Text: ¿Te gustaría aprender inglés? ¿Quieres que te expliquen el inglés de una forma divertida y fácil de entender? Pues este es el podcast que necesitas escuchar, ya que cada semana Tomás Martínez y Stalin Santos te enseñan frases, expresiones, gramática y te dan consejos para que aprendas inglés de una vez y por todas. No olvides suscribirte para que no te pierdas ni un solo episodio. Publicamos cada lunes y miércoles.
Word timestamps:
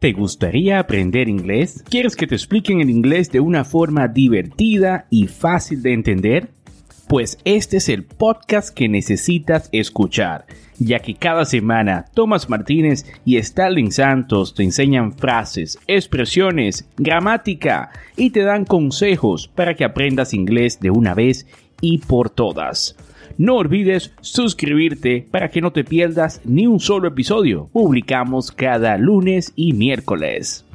¿Te 0.00 0.12
gustaría 0.12 0.78
aprender 0.78 1.28
inglés? 1.28 1.82
¿Quieres 1.90 2.14
que 2.14 2.28
te 2.28 2.36
expliquen 2.36 2.80
el 2.80 2.88
inglés 2.88 3.32
de 3.32 3.40
una 3.40 3.64
forma 3.64 4.06
divertida 4.06 5.08
y 5.10 5.26
fácil 5.26 5.82
de 5.82 5.92
entender? 5.92 6.50
Pues 7.08 7.36
este 7.44 7.78
es 7.78 7.88
el 7.88 8.04
podcast 8.04 8.72
que 8.72 8.88
necesitas 8.88 9.68
escuchar, 9.72 10.46
ya 10.78 11.00
que 11.00 11.16
cada 11.16 11.44
semana 11.44 12.04
Tomás 12.14 12.48
Martínez 12.48 13.06
y 13.24 13.38
Stalin 13.38 13.90
Santos 13.90 14.54
te 14.54 14.62
enseñan 14.62 15.14
frases, 15.14 15.80
expresiones, 15.88 16.88
gramática 16.96 17.90
y 18.16 18.30
te 18.30 18.42
dan 18.44 18.66
consejos 18.66 19.48
para 19.48 19.74
que 19.74 19.84
aprendas 19.84 20.32
inglés 20.32 20.78
de 20.78 20.90
una 20.90 21.14
vez 21.14 21.48
y 21.80 21.98
por 21.98 22.30
todas. 22.30 22.94
No 23.36 23.56
olvides 23.56 24.12
suscribirte 24.20 25.26
para 25.30 25.50
que 25.50 25.60
no 25.60 25.72
te 25.72 25.84
pierdas 25.84 26.40
ni 26.44 26.66
un 26.66 26.80
solo 26.80 27.08
episodio. 27.08 27.68
Publicamos 27.72 28.52
cada 28.52 28.96
lunes 28.98 29.52
y 29.56 29.72
miércoles. 29.72 30.67